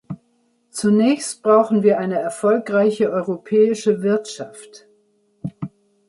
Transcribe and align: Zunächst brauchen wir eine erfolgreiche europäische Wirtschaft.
Zunächst 0.71 1.43
brauchen 1.43 1.83
wir 1.83 1.99
eine 1.99 2.17
erfolgreiche 2.19 3.11
europäische 3.11 4.01
Wirtschaft. 4.01 4.87